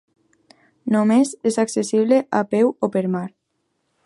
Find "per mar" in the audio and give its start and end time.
2.97-3.27